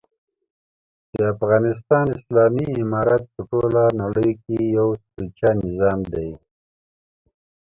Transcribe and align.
دافغانستان 1.19 2.05
اسلامي 2.17 2.67
امارت 2.83 3.23
په 3.33 3.41
ټوله 3.49 3.83
نړۍ 4.01 4.31
کي 4.43 4.57
یو 4.77 4.89
سوچه 5.11 5.49
نظام 5.63 5.99
دی 6.13 6.29